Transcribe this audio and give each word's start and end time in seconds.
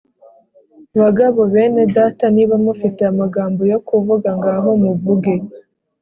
Bagabo 1.01 1.39
bene 1.53 1.83
Data 1.95 2.25
niba 2.35 2.55
mufite 2.65 3.01
amagambo 3.11 3.61
yo 3.71 3.79
kuvuga, 3.87 4.29
ngaho 4.37 4.69
muvuge. 4.83 5.33